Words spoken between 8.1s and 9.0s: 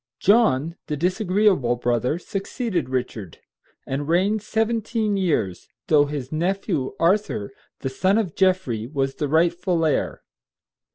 of Geoffrey,